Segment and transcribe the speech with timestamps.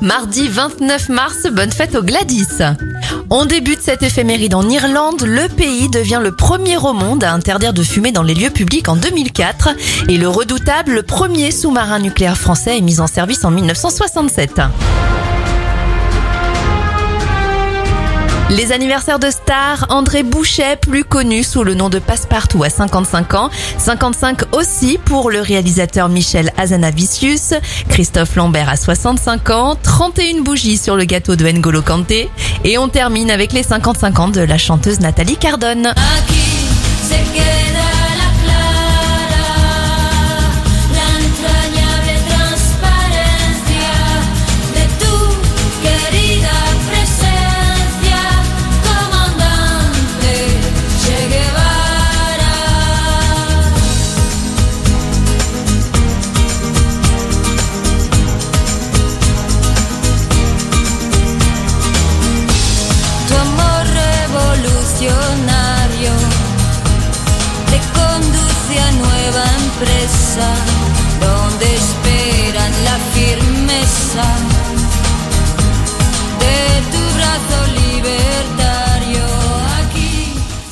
[0.00, 2.62] Mardi 29 mars, bonne fête au Gladys.
[3.28, 5.22] On débute cette éphéméride en Irlande.
[5.22, 8.88] Le pays devient le premier au monde à interdire de fumer dans les lieux publics
[8.88, 9.70] en 2004
[10.08, 14.60] et le redoutable premier sous-marin nucléaire français est mis en service en 1967.
[18.50, 23.34] Les anniversaires de stars, André Bouchet, plus connu sous le nom de Passepartout à 55
[23.34, 27.54] ans, 55 aussi pour le réalisateur Michel Azanavicius,
[27.88, 32.28] Christophe Lambert à 65 ans, 31 bougies sur le gâteau de N'Golo Kanté,
[32.64, 35.94] et on termine avec les 55 ans de la chanteuse Nathalie Cardone.
[70.30, 70.89] sun